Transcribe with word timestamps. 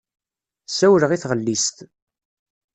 Ssawleɣ 0.69 1.11
i 1.11 1.17
tɣellist. 1.23 1.77